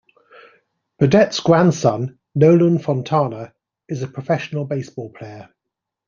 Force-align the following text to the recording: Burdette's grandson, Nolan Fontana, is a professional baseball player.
Burdette's 0.99 1.39
grandson, 1.41 2.17
Nolan 2.33 2.79
Fontana, 2.79 3.53
is 3.87 4.01
a 4.01 4.07
professional 4.07 4.65
baseball 4.65 5.11
player. 5.11 5.53